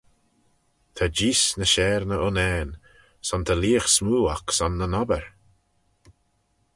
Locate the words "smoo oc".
3.95-4.47